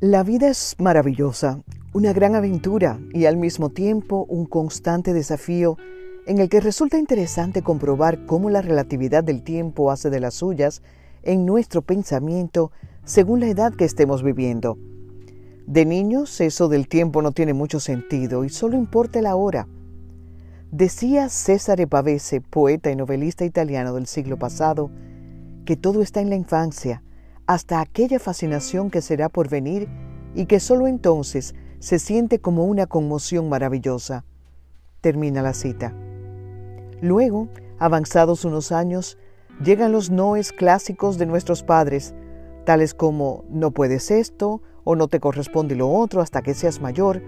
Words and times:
La 0.00 0.22
vida 0.24 0.50
es 0.50 0.76
maravillosa, 0.78 1.62
una 1.94 2.12
gran 2.12 2.34
aventura 2.34 3.00
y 3.14 3.24
al 3.24 3.38
mismo 3.38 3.70
tiempo 3.70 4.26
un 4.28 4.44
constante 4.44 5.14
desafío 5.14 5.78
en 6.26 6.36
el 6.36 6.50
que 6.50 6.60
resulta 6.60 6.98
interesante 6.98 7.62
comprobar 7.62 8.26
cómo 8.26 8.50
la 8.50 8.60
relatividad 8.60 9.24
del 9.24 9.42
tiempo 9.42 9.90
hace 9.90 10.10
de 10.10 10.20
las 10.20 10.34
suyas 10.34 10.82
en 11.22 11.46
nuestro 11.46 11.80
pensamiento 11.80 12.72
según 13.06 13.40
la 13.40 13.46
edad 13.46 13.72
que 13.72 13.86
estemos 13.86 14.22
viviendo. 14.22 14.76
De 15.66 15.86
niños 15.86 16.42
eso 16.42 16.68
del 16.68 16.88
tiempo 16.88 17.22
no 17.22 17.32
tiene 17.32 17.54
mucho 17.54 17.80
sentido 17.80 18.44
y 18.44 18.50
solo 18.50 18.76
importa 18.76 19.22
la 19.22 19.34
hora. 19.34 19.66
Decía 20.70 21.30
César 21.30 21.88
Pavese, 21.88 22.42
poeta 22.42 22.90
y 22.90 22.96
novelista 22.96 23.46
italiano 23.46 23.94
del 23.94 24.06
siglo 24.06 24.36
pasado, 24.36 24.90
que 25.64 25.74
todo 25.74 26.02
está 26.02 26.20
en 26.20 26.28
la 26.28 26.36
infancia 26.36 27.02
hasta 27.46 27.80
aquella 27.80 28.18
fascinación 28.18 28.90
que 28.90 29.00
será 29.00 29.28
por 29.28 29.48
venir 29.48 29.88
y 30.34 30.46
que 30.46 30.60
sólo 30.60 30.86
entonces 30.86 31.54
se 31.78 31.98
siente 31.98 32.40
como 32.40 32.64
una 32.64 32.86
conmoción 32.86 33.48
maravillosa. 33.48 34.24
Termina 35.00 35.42
la 35.42 35.54
cita. 35.54 35.94
Luego, 37.00 37.48
avanzados 37.78 38.44
unos 38.44 38.72
años, 38.72 39.18
llegan 39.62 39.92
los 39.92 40.10
noes 40.10 40.52
clásicos 40.52 41.18
de 41.18 41.26
nuestros 41.26 41.62
padres, 41.62 42.14
tales 42.64 42.94
como 42.94 43.44
no 43.48 43.70
puedes 43.70 44.10
esto 44.10 44.62
o 44.84 44.96
no 44.96 45.08
te 45.08 45.20
corresponde 45.20 45.76
lo 45.76 45.90
otro 45.90 46.20
hasta 46.20 46.42
que 46.42 46.54
seas 46.54 46.80
mayor, 46.80 47.22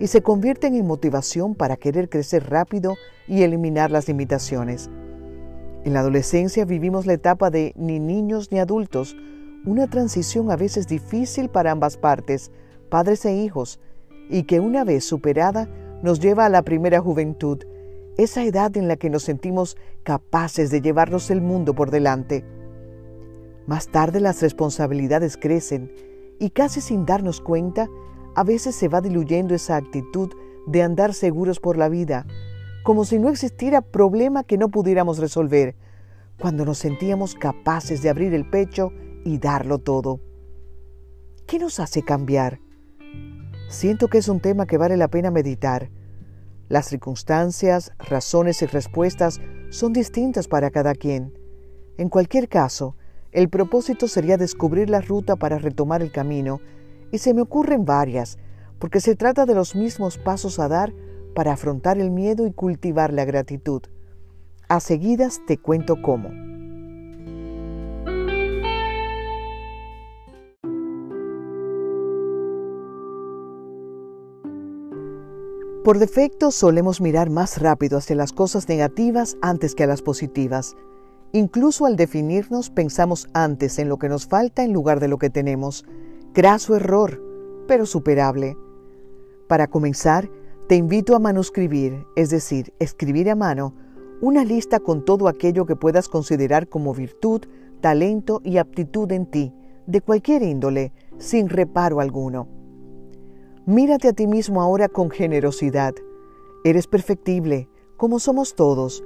y 0.00 0.08
se 0.08 0.22
convierten 0.22 0.74
en 0.74 0.86
motivación 0.86 1.54
para 1.54 1.76
querer 1.76 2.08
crecer 2.08 2.50
rápido 2.50 2.94
y 3.28 3.42
eliminar 3.42 3.90
las 3.90 4.08
limitaciones. 4.08 4.90
En 5.84 5.92
la 5.92 6.00
adolescencia 6.00 6.64
vivimos 6.64 7.06
la 7.06 7.12
etapa 7.12 7.50
de 7.50 7.72
ni 7.76 8.00
niños 8.00 8.50
ni 8.50 8.58
adultos, 8.58 9.16
una 9.64 9.86
transición 9.86 10.50
a 10.50 10.56
veces 10.56 10.88
difícil 10.88 11.48
para 11.48 11.70
ambas 11.70 11.96
partes, 11.96 12.50
padres 12.88 13.24
e 13.24 13.34
hijos, 13.34 13.80
y 14.28 14.44
que 14.44 14.60
una 14.60 14.84
vez 14.84 15.04
superada 15.04 15.68
nos 16.02 16.20
lleva 16.20 16.46
a 16.46 16.48
la 16.48 16.62
primera 16.62 17.00
juventud, 17.00 17.58
esa 18.18 18.44
edad 18.44 18.76
en 18.76 18.88
la 18.88 18.96
que 18.96 19.10
nos 19.10 19.22
sentimos 19.22 19.76
capaces 20.02 20.70
de 20.70 20.80
llevarnos 20.80 21.30
el 21.30 21.40
mundo 21.40 21.74
por 21.74 21.90
delante. 21.90 22.44
Más 23.66 23.88
tarde 23.88 24.20
las 24.20 24.42
responsabilidades 24.42 25.36
crecen 25.36 25.92
y 26.38 26.50
casi 26.50 26.80
sin 26.80 27.06
darnos 27.06 27.40
cuenta, 27.40 27.88
a 28.34 28.44
veces 28.44 28.74
se 28.74 28.88
va 28.88 29.00
diluyendo 29.00 29.54
esa 29.54 29.76
actitud 29.76 30.30
de 30.66 30.82
andar 30.82 31.14
seguros 31.14 31.60
por 31.60 31.76
la 31.76 31.88
vida, 31.88 32.26
como 32.82 33.04
si 33.04 33.18
no 33.18 33.28
existiera 33.28 33.80
problema 33.80 34.42
que 34.42 34.58
no 34.58 34.70
pudiéramos 34.70 35.18
resolver, 35.18 35.76
cuando 36.40 36.64
nos 36.64 36.78
sentíamos 36.78 37.34
capaces 37.34 38.02
de 38.02 38.10
abrir 38.10 38.34
el 38.34 38.48
pecho 38.48 38.92
y 39.24 39.38
darlo 39.38 39.78
todo. 39.78 40.20
¿Qué 41.46 41.58
nos 41.58 41.80
hace 41.80 42.02
cambiar? 42.02 42.60
Siento 43.68 44.08
que 44.08 44.18
es 44.18 44.28
un 44.28 44.40
tema 44.40 44.66
que 44.66 44.78
vale 44.78 44.96
la 44.96 45.08
pena 45.08 45.30
meditar. 45.30 45.90
Las 46.68 46.86
circunstancias, 46.86 47.92
razones 47.98 48.62
y 48.62 48.66
respuestas 48.66 49.40
son 49.70 49.92
distintas 49.92 50.48
para 50.48 50.70
cada 50.70 50.94
quien. 50.94 51.32
En 51.98 52.08
cualquier 52.08 52.48
caso, 52.48 52.96
el 53.32 53.48
propósito 53.48 54.08
sería 54.08 54.36
descubrir 54.36 54.90
la 54.90 55.00
ruta 55.00 55.36
para 55.36 55.58
retomar 55.58 56.02
el 56.02 56.12
camino, 56.12 56.60
y 57.10 57.18
se 57.18 57.34
me 57.34 57.42
ocurren 57.42 57.84
varias, 57.84 58.38
porque 58.78 59.00
se 59.00 59.14
trata 59.16 59.46
de 59.46 59.54
los 59.54 59.74
mismos 59.74 60.18
pasos 60.18 60.58
a 60.58 60.68
dar 60.68 60.92
para 61.34 61.52
afrontar 61.52 61.98
el 61.98 62.10
miedo 62.10 62.46
y 62.46 62.52
cultivar 62.52 63.12
la 63.12 63.24
gratitud. 63.24 63.82
A 64.68 64.80
seguidas 64.80 65.40
te 65.46 65.58
cuento 65.58 66.00
cómo. 66.02 66.41
Por 75.84 75.98
defecto 75.98 76.52
solemos 76.52 77.00
mirar 77.00 77.28
más 77.28 77.60
rápido 77.60 77.98
hacia 77.98 78.14
las 78.14 78.32
cosas 78.32 78.68
negativas 78.68 79.36
antes 79.42 79.74
que 79.74 79.82
a 79.82 79.88
las 79.88 80.00
positivas. 80.00 80.76
Incluso 81.32 81.86
al 81.86 81.96
definirnos 81.96 82.70
pensamos 82.70 83.26
antes 83.34 83.80
en 83.80 83.88
lo 83.88 83.98
que 83.98 84.08
nos 84.08 84.28
falta 84.28 84.62
en 84.62 84.72
lugar 84.72 85.00
de 85.00 85.08
lo 85.08 85.18
que 85.18 85.28
tenemos. 85.28 85.84
Graso 86.34 86.76
error, 86.76 87.20
pero 87.66 87.84
superable. 87.84 88.56
Para 89.48 89.66
comenzar, 89.66 90.30
te 90.68 90.76
invito 90.76 91.16
a 91.16 91.18
manuscribir, 91.18 92.06
es 92.14 92.30
decir, 92.30 92.72
escribir 92.78 93.28
a 93.28 93.34
mano, 93.34 93.74
una 94.20 94.44
lista 94.44 94.78
con 94.78 95.04
todo 95.04 95.26
aquello 95.26 95.66
que 95.66 95.74
puedas 95.74 96.08
considerar 96.08 96.68
como 96.68 96.94
virtud, 96.94 97.42
talento 97.80 98.40
y 98.44 98.58
aptitud 98.58 99.10
en 99.10 99.26
ti, 99.26 99.52
de 99.88 100.00
cualquier 100.00 100.42
índole, 100.42 100.92
sin 101.18 101.48
reparo 101.48 101.98
alguno. 101.98 102.61
Mírate 103.66 104.08
a 104.08 104.12
ti 104.12 104.26
mismo 104.26 104.60
ahora 104.60 104.88
con 104.88 105.08
generosidad. 105.08 105.94
Eres 106.64 106.88
perfectible, 106.88 107.68
como 107.96 108.18
somos 108.18 108.56
todos, 108.56 109.04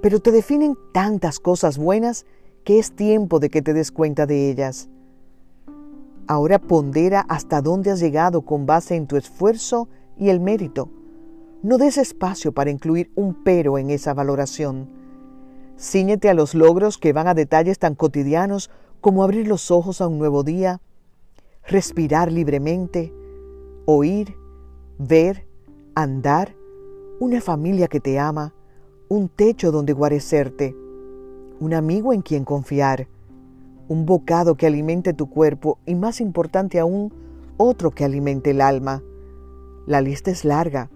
pero 0.00 0.20
te 0.20 0.30
definen 0.30 0.78
tantas 0.92 1.40
cosas 1.40 1.76
buenas 1.76 2.24
que 2.62 2.78
es 2.78 2.94
tiempo 2.94 3.40
de 3.40 3.50
que 3.50 3.62
te 3.62 3.74
des 3.74 3.90
cuenta 3.90 4.26
de 4.26 4.48
ellas. 4.48 4.88
Ahora 6.28 6.60
pondera 6.60 7.22
hasta 7.28 7.60
dónde 7.62 7.90
has 7.90 7.98
llegado 7.98 8.42
con 8.42 8.64
base 8.64 8.94
en 8.94 9.08
tu 9.08 9.16
esfuerzo 9.16 9.88
y 10.16 10.28
el 10.28 10.38
mérito. 10.38 10.88
No 11.64 11.76
des 11.76 11.98
espacio 11.98 12.52
para 12.52 12.70
incluir 12.70 13.10
un 13.16 13.42
pero 13.42 13.76
en 13.76 13.90
esa 13.90 14.14
valoración. 14.14 14.88
Cíñete 15.76 16.28
a 16.28 16.34
los 16.34 16.54
logros 16.54 16.96
que 16.96 17.12
van 17.12 17.26
a 17.26 17.34
detalles 17.34 17.80
tan 17.80 17.96
cotidianos 17.96 18.70
como 19.00 19.24
abrir 19.24 19.48
los 19.48 19.72
ojos 19.72 20.00
a 20.00 20.06
un 20.06 20.18
nuevo 20.20 20.44
día, 20.44 20.80
respirar 21.66 22.30
libremente, 22.30 23.12
oír, 23.92 24.36
ver, 24.98 25.46
andar, 25.96 26.54
una 27.18 27.40
familia 27.40 27.88
que 27.88 27.98
te 27.98 28.20
ama, 28.20 28.54
un 29.08 29.28
techo 29.28 29.72
donde 29.72 29.92
guarecerte, 29.92 30.76
un 31.58 31.74
amigo 31.74 32.12
en 32.12 32.22
quien 32.22 32.44
confiar, 32.44 33.08
un 33.88 34.06
bocado 34.06 34.54
que 34.54 34.68
alimente 34.68 35.12
tu 35.12 35.28
cuerpo 35.28 35.78
y 35.86 35.96
más 35.96 36.20
importante 36.20 36.78
aún, 36.78 37.12
otro 37.56 37.90
que 37.90 38.04
alimente 38.04 38.52
el 38.52 38.60
alma. 38.60 39.02
La 39.86 40.00
lista 40.00 40.30
es 40.30 40.44
larga, 40.44 40.88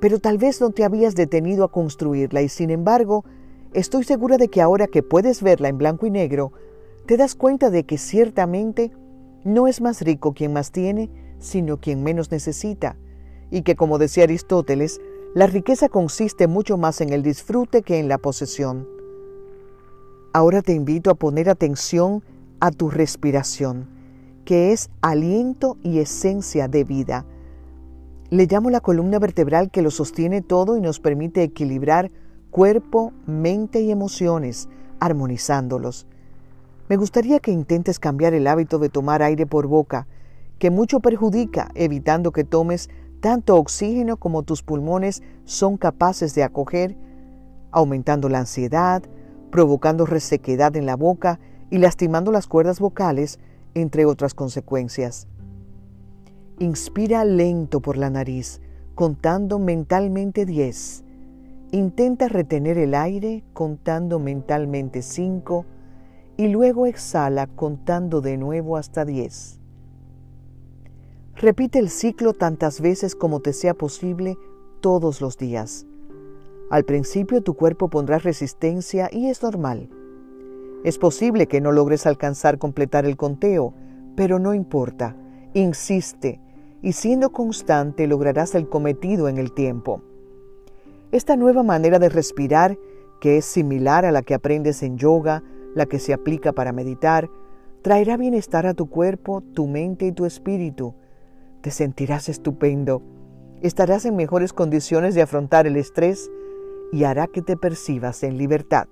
pero 0.00 0.18
tal 0.18 0.36
vez 0.36 0.60
no 0.60 0.70
te 0.70 0.82
habías 0.82 1.14
detenido 1.14 1.62
a 1.62 1.70
construirla 1.70 2.42
y 2.42 2.48
sin 2.48 2.70
embargo, 2.70 3.24
estoy 3.72 4.02
segura 4.02 4.36
de 4.36 4.48
que 4.48 4.60
ahora 4.60 4.88
que 4.88 5.04
puedes 5.04 5.44
verla 5.44 5.68
en 5.68 5.78
blanco 5.78 6.06
y 6.06 6.10
negro, 6.10 6.52
te 7.06 7.16
das 7.16 7.36
cuenta 7.36 7.70
de 7.70 7.84
que 7.84 7.98
ciertamente 7.98 8.90
no 9.44 9.68
es 9.68 9.80
más 9.80 10.02
rico 10.02 10.34
quien 10.34 10.52
más 10.52 10.72
tiene, 10.72 11.21
sino 11.42 11.78
quien 11.78 12.02
menos 12.02 12.30
necesita, 12.30 12.96
y 13.50 13.62
que 13.62 13.76
como 13.76 13.98
decía 13.98 14.24
Aristóteles, 14.24 15.00
la 15.34 15.46
riqueza 15.46 15.88
consiste 15.88 16.46
mucho 16.46 16.78
más 16.78 17.00
en 17.00 17.12
el 17.12 17.22
disfrute 17.22 17.82
que 17.82 17.98
en 17.98 18.08
la 18.08 18.18
posesión. 18.18 18.88
Ahora 20.32 20.62
te 20.62 20.72
invito 20.72 21.10
a 21.10 21.14
poner 21.14 21.50
atención 21.50 22.22
a 22.60 22.70
tu 22.70 22.88
respiración, 22.88 23.88
que 24.44 24.72
es 24.72 24.88
aliento 25.02 25.76
y 25.82 25.98
esencia 25.98 26.68
de 26.68 26.84
vida. 26.84 27.26
Le 28.30 28.46
llamo 28.46 28.70
la 28.70 28.80
columna 28.80 29.18
vertebral 29.18 29.70
que 29.70 29.82
lo 29.82 29.90
sostiene 29.90 30.40
todo 30.40 30.76
y 30.76 30.80
nos 30.80 31.00
permite 31.00 31.42
equilibrar 31.42 32.10
cuerpo, 32.50 33.12
mente 33.26 33.80
y 33.80 33.90
emociones, 33.90 34.68
armonizándolos. 35.00 36.06
Me 36.88 36.96
gustaría 36.96 37.40
que 37.40 37.50
intentes 37.50 37.98
cambiar 37.98 38.32
el 38.34 38.46
hábito 38.46 38.78
de 38.78 38.88
tomar 38.88 39.22
aire 39.22 39.46
por 39.46 39.66
boca, 39.66 40.06
que 40.62 40.70
mucho 40.70 41.00
perjudica, 41.00 41.72
evitando 41.74 42.30
que 42.30 42.44
tomes 42.44 42.88
tanto 43.18 43.56
oxígeno 43.56 44.16
como 44.16 44.44
tus 44.44 44.62
pulmones 44.62 45.20
son 45.44 45.76
capaces 45.76 46.36
de 46.36 46.44
acoger, 46.44 46.96
aumentando 47.72 48.28
la 48.28 48.38
ansiedad, 48.38 49.02
provocando 49.50 50.06
resequedad 50.06 50.76
en 50.76 50.86
la 50.86 50.94
boca 50.94 51.40
y 51.68 51.78
lastimando 51.78 52.30
las 52.30 52.46
cuerdas 52.46 52.78
vocales, 52.78 53.40
entre 53.74 54.04
otras 54.04 54.34
consecuencias. 54.34 55.26
Inspira 56.60 57.24
lento 57.24 57.80
por 57.80 57.96
la 57.96 58.10
nariz, 58.10 58.60
contando 58.94 59.58
mentalmente 59.58 60.46
10. 60.46 61.02
Intenta 61.72 62.28
retener 62.28 62.78
el 62.78 62.94
aire 62.94 63.42
contando 63.52 64.20
mentalmente 64.20 65.02
5 65.02 65.66
y 66.36 66.46
luego 66.46 66.86
exhala 66.86 67.48
contando 67.48 68.20
de 68.20 68.36
nuevo 68.36 68.76
hasta 68.76 69.04
10. 69.04 69.58
Repite 71.36 71.78
el 71.78 71.90
ciclo 71.90 72.34
tantas 72.34 72.80
veces 72.80 73.16
como 73.16 73.40
te 73.40 73.52
sea 73.52 73.74
posible 73.74 74.36
todos 74.80 75.20
los 75.20 75.38
días. 75.38 75.86
Al 76.70 76.84
principio 76.84 77.42
tu 77.42 77.54
cuerpo 77.54 77.88
pondrá 77.88 78.18
resistencia 78.18 79.08
y 79.12 79.28
es 79.28 79.42
normal. 79.42 79.88
Es 80.84 80.98
posible 80.98 81.46
que 81.46 81.60
no 81.60 81.72
logres 81.72 82.06
alcanzar 82.06 82.58
completar 82.58 83.06
el 83.06 83.16
conteo, 83.16 83.74
pero 84.16 84.38
no 84.38 84.54
importa, 84.54 85.16
insiste 85.54 86.40
y 86.82 86.92
siendo 86.92 87.30
constante 87.30 88.06
lograrás 88.06 88.54
el 88.54 88.68
cometido 88.68 89.28
en 89.28 89.38
el 89.38 89.52
tiempo. 89.52 90.02
Esta 91.12 91.36
nueva 91.36 91.62
manera 91.62 91.98
de 91.98 92.08
respirar, 92.08 92.76
que 93.20 93.38
es 93.38 93.44
similar 93.44 94.04
a 94.04 94.12
la 94.12 94.22
que 94.22 94.34
aprendes 94.34 94.82
en 94.82 94.98
yoga, 94.98 95.42
la 95.74 95.86
que 95.86 96.00
se 96.00 96.12
aplica 96.12 96.52
para 96.52 96.72
meditar, 96.72 97.30
traerá 97.82 98.16
bienestar 98.16 98.66
a 98.66 98.74
tu 98.74 98.90
cuerpo, 98.90 99.42
tu 99.54 99.68
mente 99.68 100.06
y 100.06 100.12
tu 100.12 100.24
espíritu. 100.26 100.94
Te 101.62 101.70
sentirás 101.70 102.28
estupendo, 102.28 103.02
estarás 103.62 104.04
en 104.04 104.16
mejores 104.16 104.52
condiciones 104.52 105.14
de 105.14 105.22
afrontar 105.22 105.68
el 105.68 105.76
estrés 105.76 106.28
y 106.90 107.04
hará 107.04 107.28
que 107.28 107.40
te 107.40 107.56
percibas 107.56 108.24
en 108.24 108.36
libertad. 108.36 108.88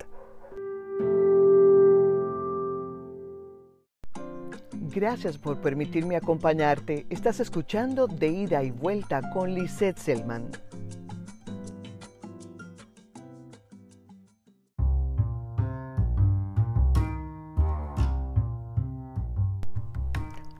Gracias 4.93 5.37
por 5.37 5.59
permitirme 5.59 6.15
acompañarte. 6.15 7.05
Estás 7.09 7.41
escuchando 7.41 8.07
De 8.07 8.27
Ida 8.27 8.63
y 8.63 8.71
Vuelta 8.71 9.21
con 9.33 9.53
Lisette 9.53 9.97
Selman. 9.97 10.49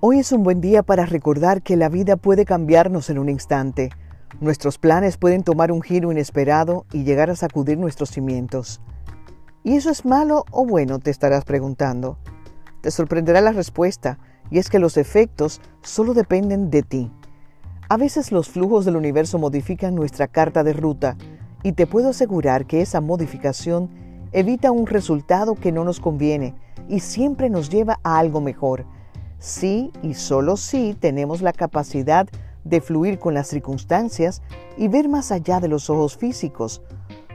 Hoy 0.04 0.18
es 0.18 0.32
un 0.32 0.42
buen 0.42 0.62
día 0.62 0.82
para 0.82 1.06
recordar 1.06 1.62
que 1.62 1.78
la 1.78 1.88
vida 1.88 2.16
puede 2.16 2.44
cambiarnos 2.44 3.12
en 3.12 3.20
un 3.20 3.30
instante. 3.30 3.92
Nuestros 4.40 4.80
planes 4.80 5.18
pueden 5.18 5.44
tomar 5.44 5.72
un 5.72 5.84
giro 5.84 6.12
inesperado 6.12 6.88
y 6.92 7.04
llegar 7.04 7.30
a 7.30 7.36
sacudir 7.36 7.78
nuestros 7.78 8.10
cimientos. 8.10 8.82
¿Y 9.64 9.76
eso 9.76 9.92
es 9.92 10.04
malo 10.04 10.44
o 10.50 10.66
bueno? 10.66 10.98
te 10.98 11.12
estarás 11.12 11.46
preguntando. 11.46 12.18
Te 12.82 12.90
sorprenderá 12.90 13.42
la 13.42 13.52
respuesta, 13.52 14.18
y 14.50 14.58
es 14.58 14.72
que 14.72 14.80
los 14.80 14.98
efectos 14.98 15.62
solo 15.84 16.16
dependen 16.16 16.72
de 16.72 16.82
ti. 16.82 17.12
A 17.88 17.96
veces 17.96 18.32
los 18.32 18.50
flujos 18.50 18.86
del 18.86 18.96
universo 18.96 19.38
modifican 19.38 19.94
nuestra 19.94 20.28
carta 20.28 20.64
de 20.64 20.74
ruta, 20.74 21.16
y 21.62 21.74
te 21.74 21.86
puedo 21.86 22.10
asegurar 22.10 22.66
que 22.66 22.82
esa 22.82 23.02
modificación 23.02 23.92
evita 24.32 24.72
un 24.72 24.88
resultado 24.88 25.54
que 25.54 25.72
no 25.72 25.84
nos 25.84 26.00
conviene 26.00 26.56
y 26.90 27.02
siempre 27.02 27.52
nos 27.52 27.70
lleva 27.70 28.00
a 28.02 28.18
algo 28.18 28.42
mejor, 28.42 28.88
si 29.42 29.92
y 30.04 30.14
solo 30.14 30.56
si 30.56 30.94
tenemos 30.94 31.42
la 31.42 31.52
capacidad 31.52 32.30
de 32.64 32.80
fluir 32.80 33.18
con 33.18 33.34
las 33.34 33.48
circunstancias 33.48 34.44
y 34.78 34.88
ver 34.88 35.10
más 35.10 35.32
allá 35.32 35.60
de 35.60 35.68
los 35.68 35.90
ojos 35.90 36.16
físicos, 36.16 36.84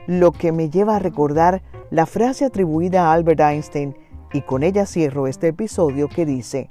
lo 0.06 0.30
que 0.30 0.52
me 0.52 0.70
lleva 0.70 0.96
a 0.96 1.00
recordar 1.00 1.62
la 1.90 2.06
frase 2.06 2.44
atribuida 2.44 3.08
a 3.08 3.12
Albert 3.12 3.40
Einstein 3.40 3.96
y 4.32 4.42
con 4.42 4.62
ella 4.62 4.86
cierro 4.86 5.26
este 5.26 5.48
episodio 5.48 6.08
que 6.08 6.24
dice, 6.24 6.68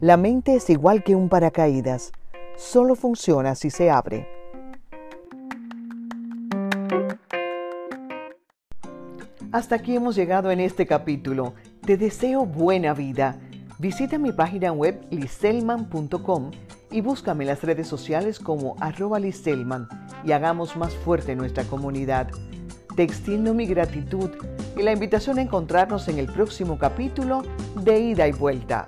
la 0.00 0.18
mente 0.18 0.54
es 0.54 0.68
igual 0.68 1.02
que 1.02 1.16
un 1.16 1.30
paracaídas, 1.30 2.12
solo 2.56 2.94
funciona 2.94 3.54
si 3.54 3.70
se 3.70 3.90
abre. 3.90 4.28
Hasta 9.50 9.76
aquí 9.76 9.96
hemos 9.96 10.14
llegado 10.14 10.50
en 10.50 10.60
este 10.60 10.86
capítulo. 10.86 11.54
Te 11.84 11.96
deseo 11.96 12.46
buena 12.46 12.94
vida. 12.94 13.38
Visita 13.78 14.18
mi 14.18 14.32
página 14.32 14.72
web 14.72 15.06
liselman.com 15.10 16.50
y 16.90 17.00
búscame 17.00 17.44
en 17.44 17.48
las 17.48 17.62
redes 17.62 17.88
sociales 17.88 18.38
como 18.38 18.76
arroba 18.80 19.18
liselman 19.18 19.88
y 20.24 20.32
hagamos 20.32 20.76
más 20.76 20.94
fuerte 20.94 21.34
nuestra 21.34 21.64
comunidad. 21.64 22.28
Te 22.96 23.02
extiendo 23.02 23.54
mi 23.54 23.66
gratitud 23.66 24.30
y 24.76 24.82
la 24.82 24.92
invitación 24.92 25.38
a 25.38 25.42
encontrarnos 25.42 26.08
en 26.08 26.18
el 26.18 26.26
próximo 26.26 26.78
capítulo 26.78 27.42
de 27.82 27.98
Ida 27.98 28.28
y 28.28 28.32
Vuelta. 28.32 28.86